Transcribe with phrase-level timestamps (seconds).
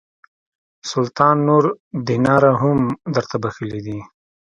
[0.91, 1.63] سلطان نور
[2.07, 2.79] دیناره هم
[3.15, 3.99] درته بخښلي دي.